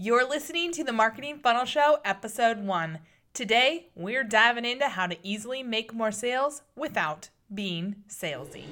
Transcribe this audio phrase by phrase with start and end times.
[0.00, 3.00] You're listening to the Marketing Funnel Show, Episode 1.
[3.34, 8.62] Today, we're diving into how to easily make more sales without being salesy.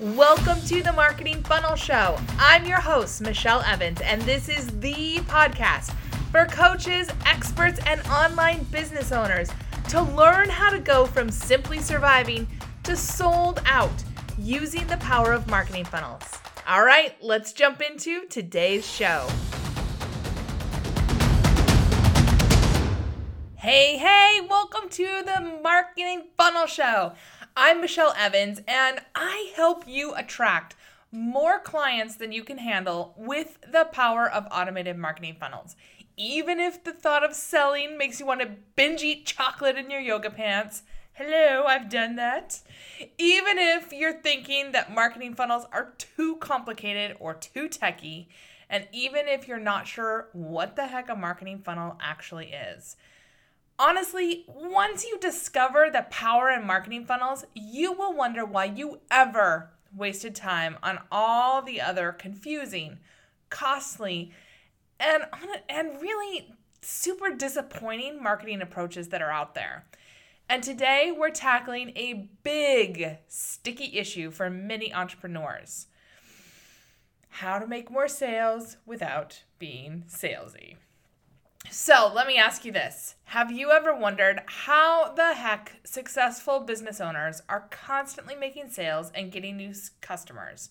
[0.00, 2.18] Welcome to the Marketing Funnel Show.
[2.40, 5.94] I'm your host, Michelle Evans, and this is the podcast
[6.32, 9.48] for coaches, experts, and online business owners
[9.90, 12.48] to learn how to go from simply surviving
[12.82, 14.02] to sold out
[14.36, 16.24] using the power of marketing funnels.
[16.64, 19.26] All right, let's jump into today's show.
[23.56, 27.14] Hey, hey, welcome to the Marketing Funnel Show.
[27.56, 30.76] I'm Michelle Evans, and I help you attract
[31.10, 35.74] more clients than you can handle with the power of automated marketing funnels.
[36.16, 40.00] Even if the thought of selling makes you want to binge eat chocolate in your
[40.00, 42.60] yoga pants, hello, I've done that.
[43.18, 48.28] Even if you're thinking that marketing funnels are too complicated or too techy,
[48.70, 52.96] and even if you're not sure what the heck a marketing funnel actually is.
[53.78, 59.70] Honestly, once you discover the power in marketing funnels, you will wonder why you ever
[59.94, 62.98] wasted time on all the other confusing,
[63.50, 64.32] costly,
[64.98, 65.24] and
[65.68, 69.84] and really super disappointing marketing approaches that are out there.
[70.52, 75.86] And today we're tackling a big sticky issue for many entrepreneurs.
[77.30, 80.76] How to make more sales without being salesy.
[81.70, 83.14] So, let me ask you this.
[83.24, 89.32] Have you ever wondered how the heck successful business owners are constantly making sales and
[89.32, 90.68] getting new customers?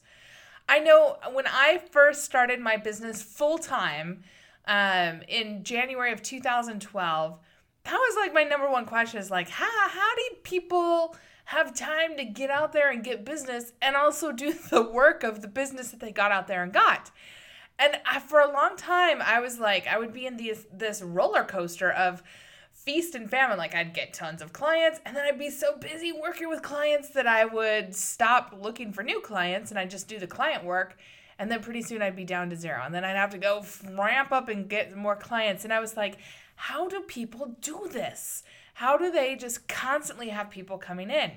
[0.69, 4.25] I know when I first started my business full time
[4.67, 7.39] um, in January of 2012,
[7.83, 11.15] that was like my number one question is like, how, how do people
[11.45, 15.41] have time to get out there and get business and also do the work of
[15.41, 17.11] the business that they got out there and got?
[17.79, 21.01] And I, for a long time, I was like, I would be in this this
[21.01, 22.21] roller coaster of
[22.71, 23.57] feast and famine.
[23.57, 27.09] Like I'd get tons of clients, and then I'd be so busy working with clients
[27.09, 30.97] that I would stop looking for new clients and I'd just do the client work.
[31.39, 32.83] And then pretty soon I'd be down to zero.
[32.85, 35.63] And then I'd have to go ramp up and get more clients.
[35.63, 36.19] And I was like,
[36.61, 38.43] how do people do this?
[38.75, 41.31] How do they just constantly have people coming in?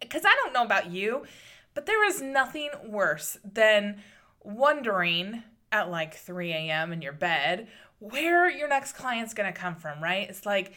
[0.00, 1.26] Because I don't know about you,
[1.74, 4.02] but there is nothing worse than
[4.42, 6.92] wondering at like 3 a.m.
[6.92, 7.68] in your bed
[8.00, 10.28] where your next client's gonna come from, right?
[10.28, 10.72] It's like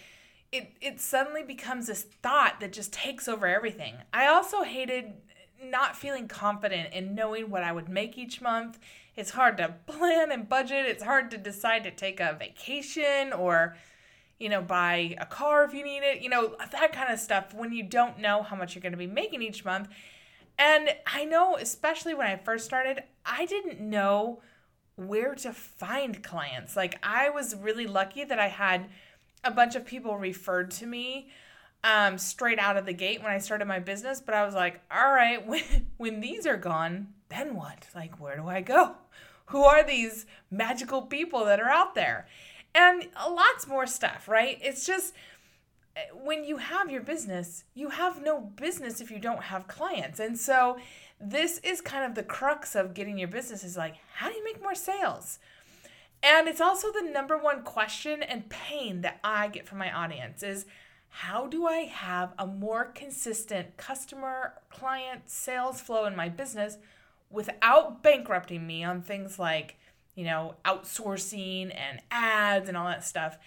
[0.52, 3.96] it it suddenly becomes this thought that just takes over everything.
[4.14, 5.12] I also hated
[5.64, 8.78] not feeling confident in knowing what I would make each month.
[9.16, 10.86] It's hard to plan and budget.
[10.86, 13.76] It's hard to decide to take a vacation or
[14.40, 17.54] you know, buy a car if you need it, you know, that kind of stuff
[17.54, 19.88] when you don't know how much you're going to be making each month.
[20.58, 24.42] And I know, especially when I first started, I didn't know
[24.96, 26.76] where to find clients.
[26.76, 28.90] Like, I was really lucky that I had
[29.44, 31.30] a bunch of people referred to me
[31.84, 34.22] um, straight out of the gate when I started my business.
[34.22, 35.64] But I was like, all right, when,
[35.98, 37.88] when these are gone, then what?
[37.96, 38.96] Like, where do I go?
[39.48, 42.28] Who are these magical people that are out there?
[42.74, 44.58] And lots more stuff, right?
[44.62, 45.14] It's just
[45.96, 50.20] eh, when you have your business, you have no business if you don't have clients.
[50.20, 50.78] And so
[51.20, 54.44] this is kind of the crux of getting your business is like, how do you
[54.44, 55.40] make more sales?
[56.24, 60.42] And it's also the number one question and pain that I get from my audience
[60.42, 60.66] is
[61.10, 66.78] how do I have a more consistent customer client sales flow in my business
[67.34, 69.78] without bankrupting me on things like,
[70.16, 73.38] you know, outsourcing and ads and all that stuff?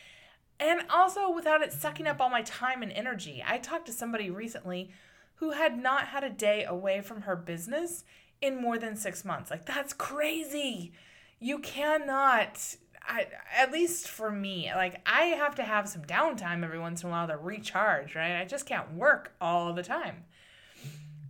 [0.59, 3.45] and also without it sucking up all my time and energy.
[3.47, 4.91] I talked to somebody recently
[5.37, 8.05] who had not had a day away from her business
[8.41, 9.51] in more than six months.
[9.51, 10.93] Like, that's crazy.
[11.39, 12.77] You cannot,
[13.07, 17.09] I, at least for me, like, I have to have some downtime every once in
[17.09, 18.41] a while to recharge, right?
[18.41, 20.25] I just can't work all the time.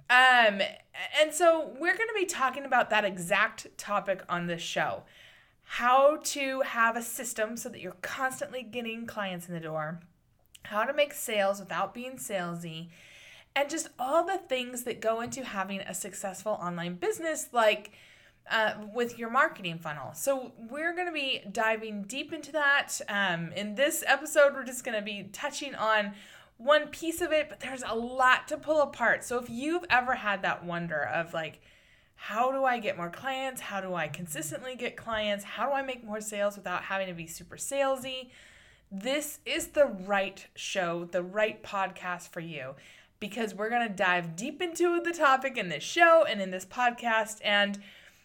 [0.08, 0.60] Um,
[1.20, 5.02] and so we're going to be talking about that exact topic on this show
[5.68, 10.00] how to have a system so that you're constantly getting clients in the door,
[10.62, 12.88] how to make sales without being salesy,
[13.54, 17.90] and just all the things that go into having a successful online business, like
[18.48, 20.14] uh, with your marketing funnel.
[20.14, 23.00] So, we're going to be diving deep into that.
[23.08, 26.12] Um, in this episode, we're just going to be touching on
[26.58, 29.24] one piece of it, but there's a lot to pull apart.
[29.24, 31.60] So, if you've ever had that wonder of like,
[32.14, 33.60] how do I get more clients?
[33.60, 35.44] How do I consistently get clients?
[35.44, 38.30] How do I make more sales without having to be super salesy?
[38.90, 42.74] This is the right show, the right podcast for you
[43.20, 46.64] because we're going to dive deep into the topic in this show and in this
[46.64, 47.38] podcast.
[47.44, 47.78] And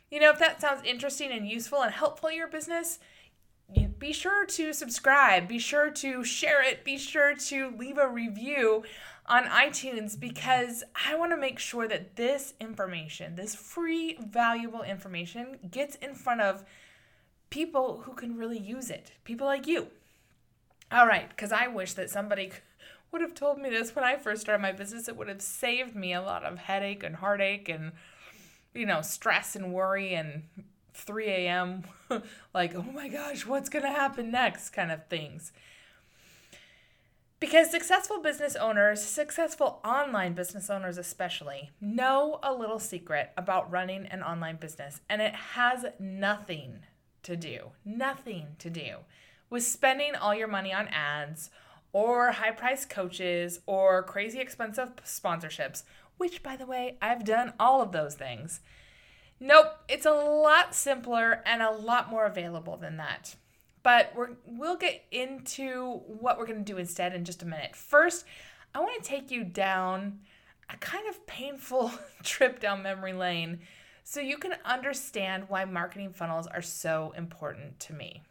[0.10, 3.00] you know, if that sounds interesting and useful and helpful to your business,
[4.00, 8.84] be sure to subscribe, be sure to share it, be sure to leave a review
[9.28, 15.60] on iTunes because I want to make sure that this information, this free, valuable information,
[15.70, 16.66] gets in front of
[17.50, 19.88] people who can really use it, people like you.
[20.92, 22.52] All right, because I wish that somebody
[23.12, 25.08] would have told me this when I first started my business.
[25.08, 27.92] It would have saved me a lot of headache and heartache and,
[28.74, 30.44] you know, stress and worry and
[30.94, 31.84] 3 a.m.
[32.54, 35.52] like, oh my gosh, what's going to happen next kind of things.
[37.40, 44.06] Because successful business owners, successful online business owners especially, know a little secret about running
[44.06, 46.82] an online business, and it has nothing
[47.24, 48.98] to do, nothing to do
[49.50, 51.50] with spending all your money on ads
[51.94, 55.84] or high priced coaches or crazy expensive sponsorships,
[56.18, 58.62] which, by the way, I've done all of those things.
[59.44, 63.36] Nope, it's a lot simpler and a lot more available than that.
[63.82, 67.76] But we're, we'll get into what we're going to do instead in just a minute.
[67.76, 68.24] First,
[68.76, 70.20] I want to take you down
[70.70, 71.92] a kind of painful
[72.24, 73.62] trip down memory lane
[74.04, 78.22] so you can understand why marketing funnels are so important to me.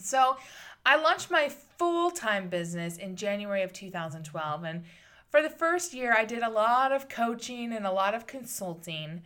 [0.00, 0.38] So,
[0.86, 4.64] I launched my full time business in January of 2012.
[4.64, 4.84] And
[5.28, 9.22] for the first year, I did a lot of coaching and a lot of consulting.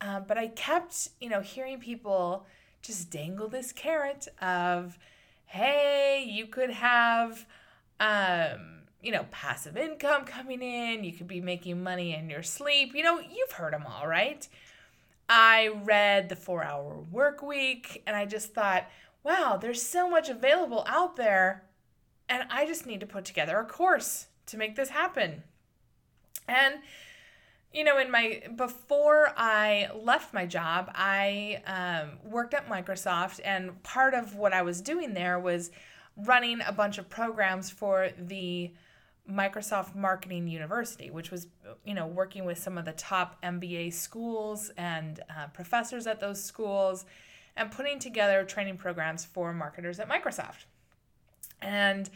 [0.00, 2.46] Um, but I kept, you know, hearing people
[2.82, 4.98] just dangle this carrot of,
[5.46, 7.46] hey, you could have,
[7.98, 11.04] um, you know, passive income coming in.
[11.04, 12.94] You could be making money in your sleep.
[12.94, 14.46] You know, you've heard them all, right?
[15.28, 18.88] I read the four hour work week and I just thought,
[19.24, 21.64] wow, there's so much available out there.
[22.28, 25.42] And I just need to put together a course to make this happen.
[26.46, 26.76] And
[27.72, 33.82] you know, in my before I left my job, I um, worked at Microsoft, and
[33.82, 35.70] part of what I was doing there was
[36.16, 38.72] running a bunch of programs for the
[39.30, 41.48] Microsoft Marketing University, which was,
[41.84, 46.42] you know, working with some of the top MBA schools and uh, professors at those
[46.42, 47.04] schools,
[47.54, 50.64] and putting together training programs for marketers at Microsoft.
[51.60, 52.08] And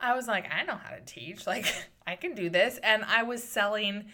[0.00, 1.46] I was like, I know how to teach.
[1.46, 1.72] Like,
[2.06, 2.78] I can do this.
[2.82, 4.06] And I was selling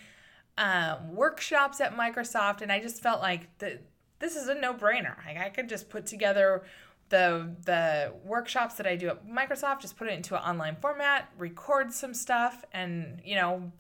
[0.57, 3.81] um, workshops at Microsoft, and I just felt like the,
[4.19, 5.17] this is a no brainer.
[5.25, 6.63] Like I could just put together
[7.09, 11.31] the the workshops that I do at Microsoft, just put it into an online format,
[11.39, 13.73] record some stuff, and you know,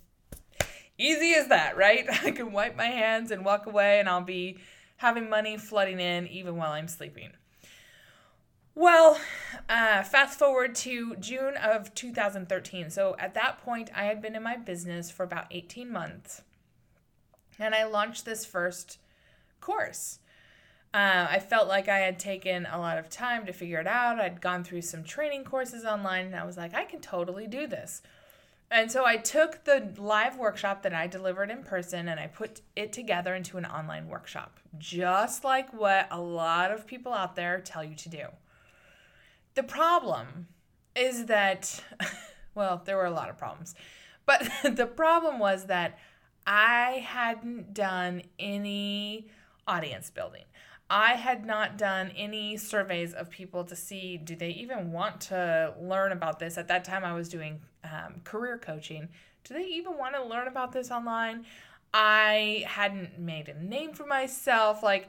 [0.98, 2.06] easy as that, right?
[2.24, 4.58] I can wipe my hands and walk away, and I'll be
[4.96, 7.30] having money flooding in even while I'm sleeping.
[8.76, 9.20] Well,
[9.68, 12.90] uh, fast forward to June of 2013.
[12.90, 16.42] So at that point, I had been in my business for about 18 months
[17.58, 18.98] and I launched this first
[19.60, 20.18] course.
[20.92, 24.20] Uh, I felt like I had taken a lot of time to figure it out.
[24.20, 27.66] I'd gone through some training courses online, and I was like, I can totally do
[27.66, 28.00] this.
[28.70, 32.60] And so I took the live workshop that I delivered in person and I put
[32.74, 37.60] it together into an online workshop, just like what a lot of people out there
[37.60, 38.26] tell you to do.
[39.54, 40.48] The problem
[40.96, 41.84] is that,
[42.54, 43.74] well, there were a lot of problems,
[44.26, 45.98] but the problem was that
[46.46, 49.28] I hadn't done any
[49.66, 50.44] audience building.
[50.90, 55.74] I had not done any surveys of people to see do they even want to
[55.80, 56.58] learn about this.
[56.58, 59.08] At that time, I was doing um, career coaching.
[59.44, 61.46] Do they even want to learn about this online?
[61.92, 64.82] I hadn't made a name for myself.
[64.82, 65.08] Like,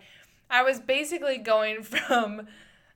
[0.50, 2.48] I was basically going from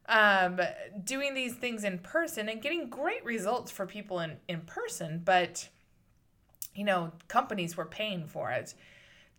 [0.08, 0.60] um,
[1.04, 5.70] doing these things in person and getting great results for people in, in person, but
[6.74, 8.74] you know, companies were paying for it,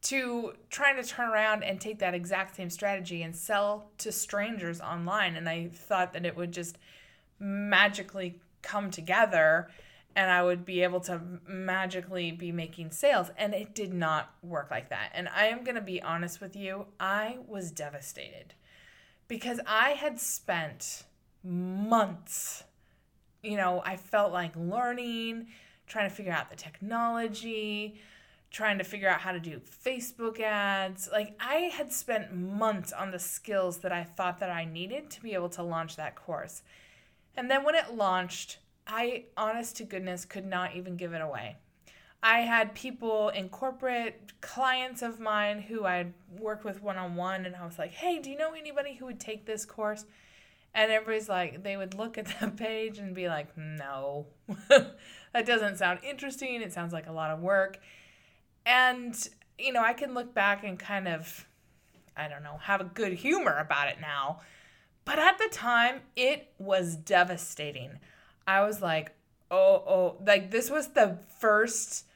[0.02, 4.80] to trying to turn around and take that exact same strategy and sell to strangers
[4.80, 5.36] online.
[5.36, 6.78] And I thought that it would just
[7.38, 9.70] magically come together
[10.16, 13.30] and I would be able to magically be making sales.
[13.36, 15.12] And it did not work like that.
[15.14, 18.54] And I am going to be honest with you, I was devastated
[19.28, 21.04] because I had spent
[21.44, 22.64] months,
[23.42, 25.46] you know, I felt like learning
[25.90, 28.00] trying to figure out the technology,
[28.50, 31.08] trying to figure out how to do Facebook ads.
[31.12, 35.22] Like I had spent months on the skills that I thought that I needed to
[35.22, 36.62] be able to launch that course.
[37.36, 41.56] And then when it launched, I honest to goodness could not even give it away.
[42.22, 47.46] I had people in corporate clients of mine who I'd worked with one on one,
[47.46, 50.04] and I was like, hey, do you know anybody who would take this course?
[50.74, 54.26] And everybody's like, they would look at the page and be like, no,
[55.32, 56.60] that doesn't sound interesting.
[56.60, 57.78] It sounds like a lot of work.
[58.66, 59.16] And,
[59.58, 61.46] you know, I can look back and kind of,
[62.16, 64.40] I don't know, have a good humor about it now.
[65.04, 67.98] But at the time, it was devastating.
[68.46, 69.12] I was like,
[69.50, 72.06] oh, oh, like this was the first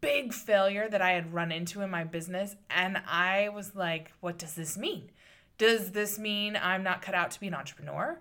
[0.00, 2.56] big failure that I had run into in my business.
[2.70, 5.10] And I was like, what does this mean?
[5.58, 8.18] Does this mean I'm not cut out to be an entrepreneur?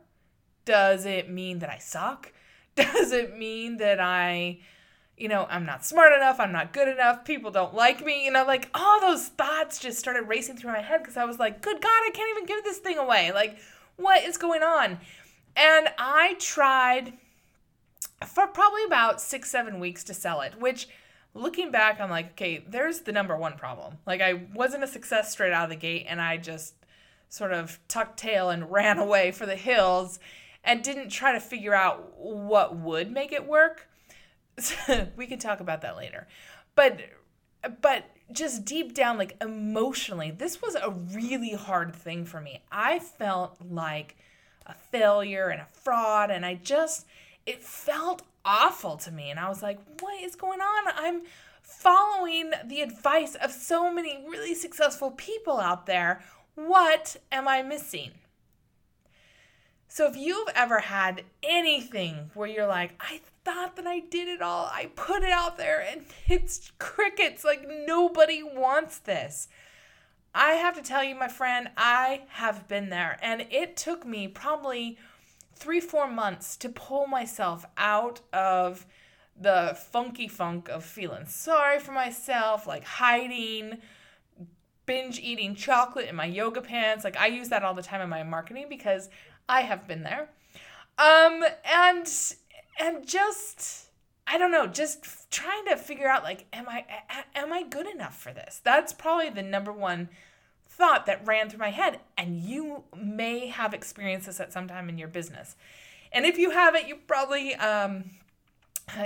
[0.66, 2.34] Does it mean that I suck?
[2.94, 4.60] Does it mean that I,
[5.18, 6.40] you know, I'm not smart enough?
[6.40, 7.26] I'm not good enough?
[7.26, 8.26] People don't like me?
[8.26, 11.40] You know, like all those thoughts just started racing through my head because I was
[11.40, 13.32] like, good God, I can't even give this thing away.
[13.32, 13.58] Like,
[13.98, 15.00] what is going on?
[15.56, 17.14] And I tried
[18.26, 20.88] for probably about six, seven weeks to sell it, which
[21.34, 23.98] looking back, I'm like, okay, there's the number one problem.
[24.06, 26.74] Like, I wasn't a success straight out of the gate, and I just
[27.30, 30.20] sort of tucked tail and ran away for the hills
[30.64, 33.88] and didn't try to figure out what would make it work.
[35.16, 36.28] we can talk about that later.
[36.76, 37.00] But
[37.82, 42.62] but just deep down like emotionally, this was a really hard thing for me.
[42.72, 44.18] I felt like
[44.66, 47.06] a failure and a fraud and I just
[47.46, 50.94] it felt awful to me and I was like, "What is going on?
[50.96, 51.22] I'm
[51.62, 56.22] following the advice of so many really successful people out there.
[56.56, 58.12] What am I missing?"
[59.92, 64.40] So if you've ever had anything where you're like, I thought that I did it
[64.40, 69.48] all, I put it out there and it's crickets, like nobody wants this.
[70.34, 73.18] I have to tell you, my friend, I have been there.
[73.20, 75.00] And it took me probably
[75.56, 78.86] three, four months to pull myself out of
[79.42, 83.80] the funky funk of feeling sorry for myself, like hiding,
[84.86, 87.04] binge eating chocolate in my yoga pants.
[87.04, 89.10] Like I use that all the time in my marketing because
[89.50, 90.30] I have been there.
[90.98, 92.08] Um, and
[92.80, 93.88] and just
[94.28, 96.86] I don't know, just trying to figure out like, am I
[97.36, 98.62] am I good enough for this?
[98.64, 100.10] That's probably the number one
[100.68, 102.00] thought that ran through my head.
[102.18, 105.56] And you may have experienced this at some time in your business.
[106.12, 108.06] And if you haven't, you probably um,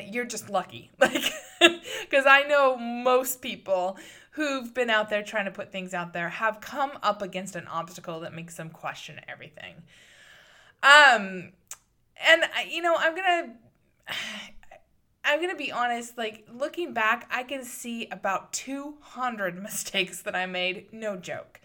[0.05, 3.97] you're just lucky, like because I know most people
[4.31, 7.67] who've been out there trying to put things out there have come up against an
[7.67, 9.75] obstacle that makes them question everything.
[10.83, 11.53] Um,
[12.17, 13.53] and you know, I'm gonna.
[15.25, 20.45] I'm to be honest, like looking back, I can see about 200 mistakes that I
[20.45, 20.91] made.
[20.91, 21.61] No joke.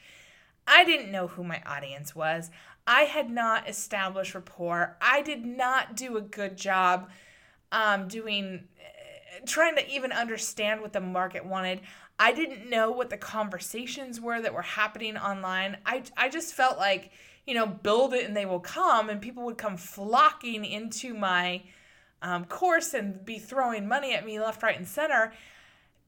[0.64, 2.50] I didn't know who my audience was.
[2.87, 4.96] I had not established rapport.
[5.00, 7.10] I did not do a good job
[7.72, 11.80] um, doing, uh, trying to even understand what the market wanted.
[12.18, 15.78] I didn't know what the conversations were that were happening online.
[15.84, 17.10] I, I just felt like,
[17.49, 21.62] you know, build it and they will come, and people would come flocking into my
[22.21, 25.33] um, course and be throwing money at me left, right, and center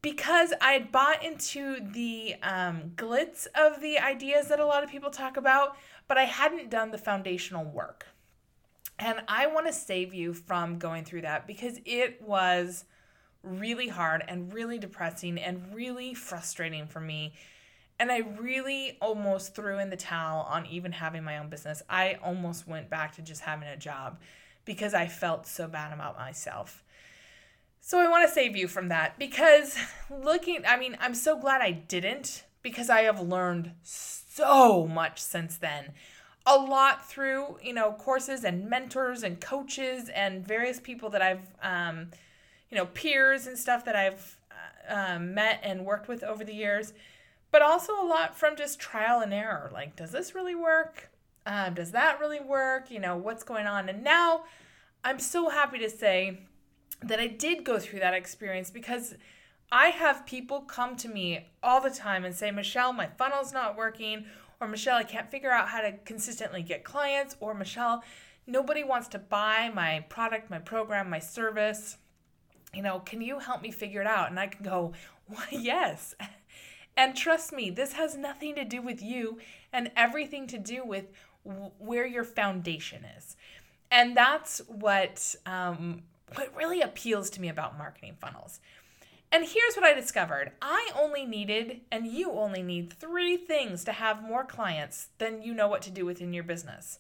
[0.03, 4.91] because I had bought into the um, glitz of the ideas that a lot of
[4.91, 5.77] people talk about,
[6.09, 8.07] but I hadn't done the foundational work.
[8.99, 12.85] And I want to save you from going through that because it was
[13.43, 17.33] really hard and really depressing and really frustrating for me
[18.01, 21.83] and I really almost threw in the towel on even having my own business.
[21.89, 24.19] I almost went back to just having a job
[24.65, 26.83] because I felt so bad about myself.
[27.83, 29.77] So I want to save you from that because
[30.11, 35.59] looking, I mean, I'm so glad I didn't because I have learned so much since
[35.59, 35.93] then.
[36.47, 41.55] A lot through, you know, courses and mentors and coaches and various people that I've,
[41.63, 42.13] um,
[42.71, 44.39] you know, peers and stuff that I've
[44.89, 46.95] uh, um, met and worked with over the years
[47.51, 49.71] but also a lot from just trial and error.
[49.73, 51.11] Like, does this really work?
[51.47, 52.91] Um, does that really work?
[52.91, 53.89] You know, what's going on?
[53.89, 54.45] And now
[55.05, 56.41] I'm so happy to say
[57.03, 59.15] that I did go through that experience because
[59.73, 63.77] I have people come to me all the time and say, Michelle, my funnel's not
[63.77, 64.27] working,
[64.61, 68.03] or Michelle, I can't figure out how to consistently get clients, or Michelle,
[68.47, 71.99] nobody wants to buy my product, my program, my service.
[72.75, 74.29] You know, can you help me figure it out?
[74.31, 74.93] And I can go,
[75.29, 76.15] well, yes.
[76.97, 79.39] And trust me, this has nothing to do with you
[79.73, 81.07] and everything to do with
[81.45, 83.37] w- where your foundation is.
[83.91, 86.03] And that's what um,
[86.35, 88.61] what really appeals to me about marketing funnels.
[89.33, 93.93] And here's what I discovered I only needed, and you only need, three things to
[93.93, 96.99] have more clients than you know what to do within your business.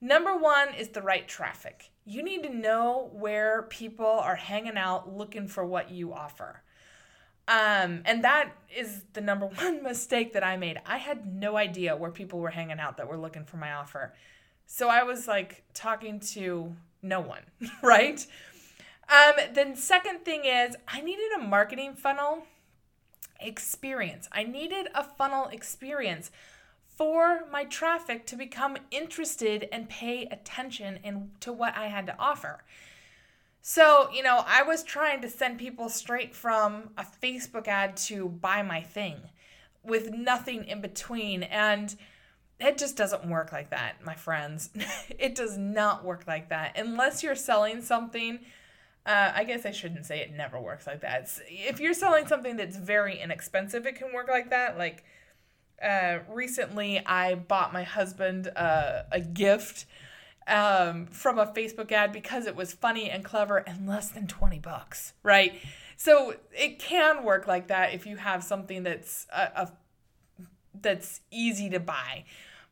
[0.00, 1.90] Number one is the right traffic.
[2.04, 6.62] You need to know where people are hanging out looking for what you offer.
[7.48, 10.80] Um, and that is the number one mistake that I made.
[10.86, 14.14] I had no idea where people were hanging out that were looking for my offer.
[14.66, 17.42] So I was like talking to no one,
[17.82, 18.26] right?
[19.08, 22.42] Um, then second thing is I needed a marketing funnel
[23.40, 24.28] experience.
[24.32, 26.30] I needed a funnel experience
[26.96, 32.18] for my traffic to become interested and pay attention in, to what I had to
[32.18, 32.64] offer.
[33.68, 38.28] So, you know, I was trying to send people straight from a Facebook ad to
[38.28, 39.16] buy my thing
[39.82, 41.42] with nothing in between.
[41.42, 41.92] And
[42.60, 44.70] it just doesn't work like that, my friends.
[45.18, 46.78] it does not work like that.
[46.78, 48.38] Unless you're selling something,
[49.04, 51.22] uh, I guess I shouldn't say it never works like that.
[51.22, 54.78] It's, if you're selling something that's very inexpensive, it can work like that.
[54.78, 55.02] Like,
[55.82, 59.86] uh, recently I bought my husband uh, a gift
[60.48, 64.58] um, from a Facebook ad because it was funny and clever and less than 20
[64.60, 65.60] bucks, right?
[65.96, 69.72] So it can work like that if you have something that's a, a
[70.80, 72.24] that's easy to buy.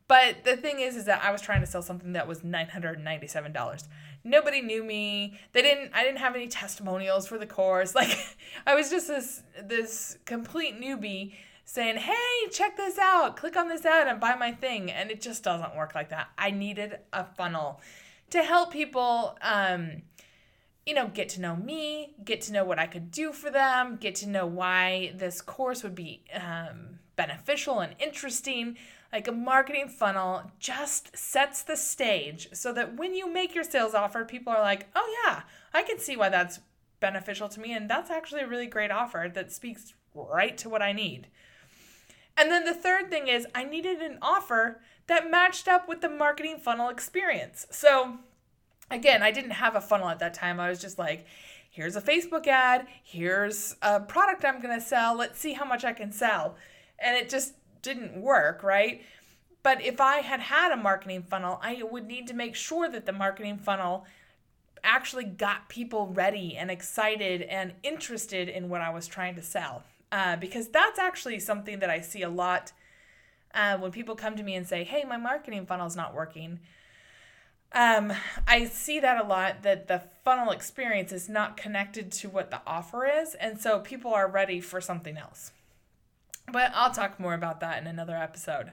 [0.07, 3.89] But the thing is is that I was trying to sell something that was $997.
[4.23, 5.39] Nobody knew me.
[5.53, 7.95] They didn't I didn't have any testimonials for the course.
[8.05, 8.19] Like
[8.67, 11.33] I was just this this complete newbie
[11.65, 14.91] saying, hey, check this out, click on this ad and buy my thing.
[14.91, 16.29] And it just doesn't work like that.
[16.37, 17.81] I needed a funnel
[18.31, 20.03] to help people, um,
[20.87, 23.97] you know, get to know me, get to know what I could do for them,
[23.97, 28.77] get to know why this course would be um, beneficial and interesting.
[29.13, 33.95] Like a marketing funnel just sets the stage so that when you make your sales
[33.95, 35.43] offer, people are like, oh, yeah,
[35.73, 36.59] I can see why that's
[37.01, 37.73] beneficial to me.
[37.73, 41.29] And that's actually a really great offer that speaks right to what I need.
[42.37, 46.09] And then the third thing is I needed an offer that matched up with the
[46.09, 47.67] marketing funnel experience.
[47.71, 48.19] So
[48.91, 50.59] again, I didn't have a funnel at that time.
[50.59, 51.27] I was just like,
[51.71, 55.85] here's a Facebook ad, here's a product I'm going to sell, let's see how much
[55.85, 56.57] I can sell.
[56.99, 59.03] And it just didn't work, right?
[59.63, 63.07] But if I had had a marketing funnel, I would need to make sure that
[63.07, 64.05] the marketing funnel
[64.83, 69.83] actually got people ready and excited and interested in what I was trying to sell
[70.15, 72.71] uh, because that's actually something that I see a lot
[73.53, 76.61] uh, when people come to me and say, "Hey, my marketing funnel is not working."
[77.73, 78.13] Um,
[78.47, 82.61] I see that a lot that the funnel experience is not connected to what the
[82.65, 85.51] offer is, and so people are ready for something else.
[86.53, 88.71] But I'll talk more about that in another episode.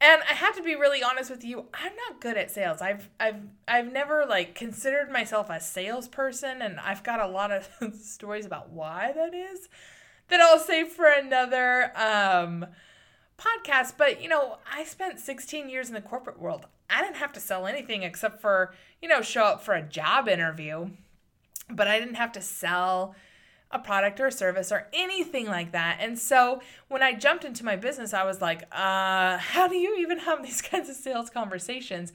[0.00, 2.80] And I have to be really honest with you, I'm not good at sales.
[2.80, 7.68] I've I've I've never like considered myself a salesperson and I've got a lot of
[8.00, 9.68] stories about why that is
[10.28, 12.66] that I'll save for another um,
[13.38, 13.94] podcast.
[13.96, 16.66] But, you know, I spent 16 years in the corporate world.
[16.88, 20.28] I didn't have to sell anything except for, you know, show up for a job
[20.28, 20.90] interview.
[21.68, 23.14] But I didn't have to sell
[23.70, 25.98] a product or a service or anything like that.
[26.00, 29.96] And so when I jumped into my business, I was like, uh, how do you
[29.98, 32.12] even have these kinds of sales conversations?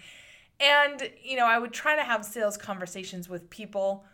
[0.59, 4.05] And, you know, I would try to have sales conversations with people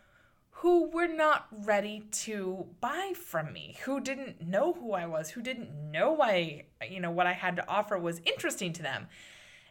[0.60, 5.40] who were not ready to buy from me, who didn't know who I was, who
[5.40, 9.06] didn't know why, you know, what I had to offer was interesting to them.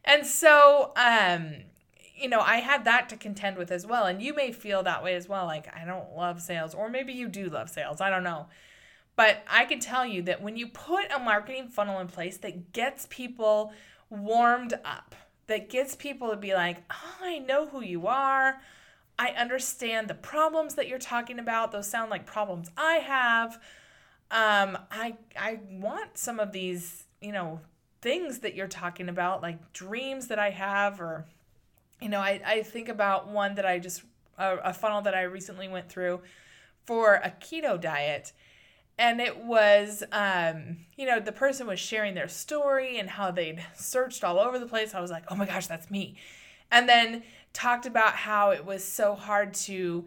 [0.05, 1.55] And so, um,
[2.15, 4.05] you know, I had that to contend with as well.
[4.05, 5.45] And you may feel that way as well.
[5.45, 7.99] Like, I don't love sales, or maybe you do love sales.
[7.99, 8.47] I don't know.
[9.17, 12.71] But I can tell you that when you put a marketing funnel in place that
[12.71, 13.73] gets people
[14.09, 15.15] warmed up,
[15.47, 18.61] that gets people to be like, oh, I know who you are.
[19.19, 21.71] I understand the problems that you're talking about.
[21.71, 23.55] Those sound like problems I have.
[24.29, 27.61] Um, I I want some of these, you know,
[28.01, 31.25] things that you're talking about, like dreams that I have, or
[32.01, 34.03] you know, I, I think about one that I just
[34.37, 36.21] a, a funnel that I recently went through
[36.85, 38.33] for a keto diet.
[38.99, 43.63] And it was, um, you know, the person was sharing their story and how they'd
[43.75, 44.95] searched all over the place.
[44.95, 46.15] I was like, oh my gosh, that's me.
[46.71, 47.23] And then
[47.57, 50.05] talked about how it was so hard to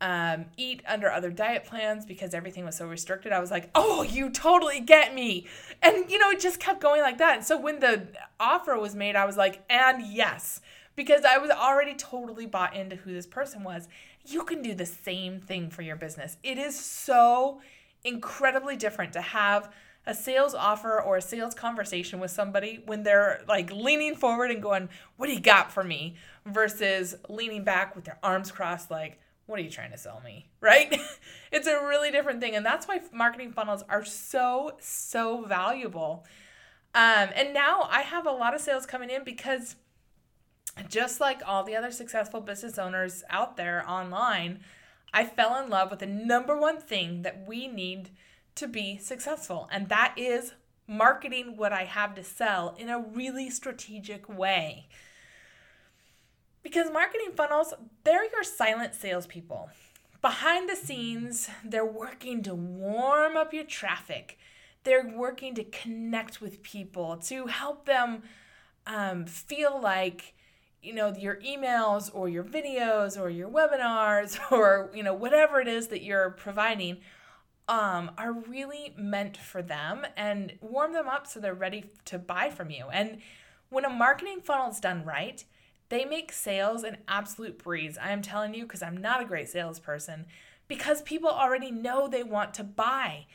[0.00, 3.32] um, eat under other diet plans because everything was so restricted.
[3.32, 5.46] I was like, oh, you totally get me.
[5.82, 7.36] And, you know, it just kept going like that.
[7.36, 8.08] And so when the
[8.40, 10.62] offer was made, I was like, and yes,
[10.96, 13.88] because I was already totally bought into who this person was.
[14.24, 16.38] You can do the same thing for your business.
[16.42, 17.60] It is so
[18.04, 19.70] incredibly different to have
[20.06, 24.62] a sales offer or a sales conversation with somebody when they're like leaning forward and
[24.62, 26.14] going, What do you got for me?
[26.46, 30.48] Versus leaning back with their arms crossed, like, What are you trying to sell me?
[30.60, 30.98] Right?
[31.52, 32.56] it's a really different thing.
[32.56, 36.24] And that's why marketing funnels are so, so valuable.
[36.94, 39.76] Um, and now I have a lot of sales coming in because
[40.88, 44.60] just like all the other successful business owners out there online,
[45.12, 48.10] I fell in love with the number one thing that we need
[48.56, 50.54] to be successful, and that is
[50.86, 54.88] marketing what I have to sell in a really strategic way.
[56.66, 59.70] Because marketing funnels, they're your silent salespeople.
[60.20, 64.36] Behind the scenes, they're working to warm up your traffic.
[64.82, 68.24] they're working to connect with people, to help them
[68.84, 70.34] um, feel like
[70.82, 75.68] you know your emails or your videos or your webinars or you know whatever it
[75.68, 76.96] is that you're providing
[77.68, 82.50] um, are really meant for them and warm them up so they're ready to buy
[82.50, 83.18] from you and
[83.68, 85.44] when a marketing funnel is done right
[85.88, 89.48] they make sales an absolute breeze i am telling you because i'm not a great
[89.48, 90.26] salesperson
[90.68, 93.26] because people already know they want to buy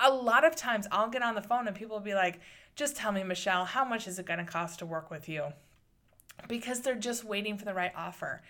[0.00, 2.40] a lot of times i'll get on the phone and people will be like
[2.76, 5.52] just tell me michelle how much is it going to cost to work with you
[6.46, 8.42] because they're just waiting for the right offer.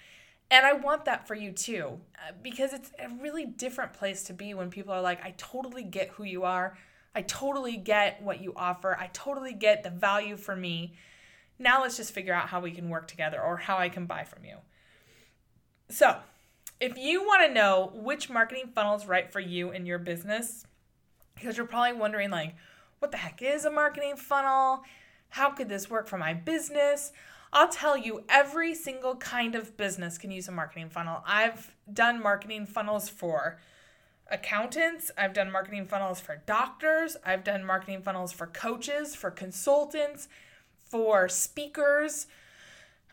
[0.50, 4.32] And I want that for you too, uh, because it's a really different place to
[4.32, 6.76] be when people are like, I totally get who you are.
[7.14, 8.96] I totally get what you offer.
[8.98, 10.94] I totally get the value for me.
[11.58, 14.24] Now let's just figure out how we can work together or how I can buy
[14.24, 14.56] from you.
[15.88, 16.16] So,
[16.80, 20.64] if you want to know which marketing funnel is right for you and your business,
[21.34, 22.54] because you're probably wondering, like,
[22.98, 24.82] what the heck is a marketing funnel?
[25.30, 27.12] How could this work for my business?
[27.52, 31.22] I'll tell you, every single kind of business can use a marketing funnel.
[31.26, 33.58] I've done marketing funnels for
[34.30, 40.28] accountants, I've done marketing funnels for doctors, I've done marketing funnels for coaches, for consultants,
[40.88, 42.26] for speakers,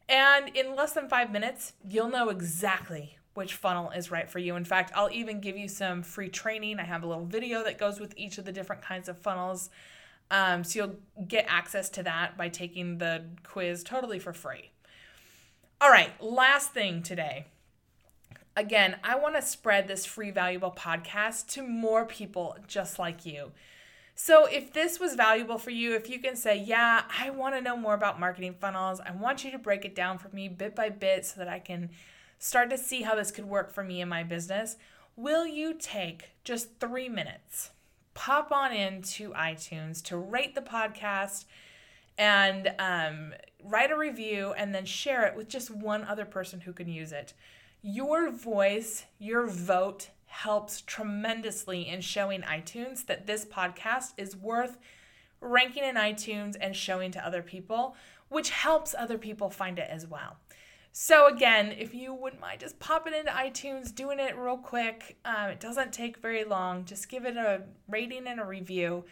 [0.08, 4.56] And in less than five minutes, you'll know exactly which funnel is right for you.
[4.56, 6.78] In fact, I'll even give you some free training.
[6.78, 9.70] I have a little video that goes with each of the different kinds of funnels.
[10.30, 14.70] Um, so you'll get access to that by taking the quiz totally for free.
[15.80, 17.46] All right, last thing today.
[18.54, 23.52] Again, I want to spread this free, valuable podcast to more people just like you.
[24.24, 27.60] So, if this was valuable for you, if you can say, Yeah, I want to
[27.60, 30.76] know more about marketing funnels, I want you to break it down for me bit
[30.76, 31.90] by bit so that I can
[32.38, 34.76] start to see how this could work for me and my business,
[35.16, 37.70] will you take just three minutes?
[38.14, 41.44] pop on into iTunes to rate the podcast
[42.18, 43.32] and um,
[43.64, 47.12] write a review and then share it with just one other person who can use
[47.12, 47.32] it.
[47.82, 54.78] Your voice, your vote helps tremendously in showing iTunes that this podcast is worth
[55.40, 57.94] ranking in iTunes and showing to other people,
[58.28, 60.36] which helps other people find it as well.
[60.90, 65.50] So, again, if you wouldn't mind just popping into iTunes, doing it real quick, um,
[65.50, 66.84] it doesn't take very long.
[66.84, 69.04] Just give it a rating and a review.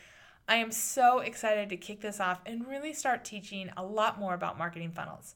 [0.48, 4.34] I am so excited to kick this off and really start teaching a lot more
[4.34, 5.34] about marketing funnels.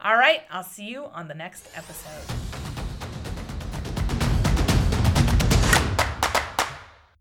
[0.00, 2.69] All right, I'll see you on the next episode.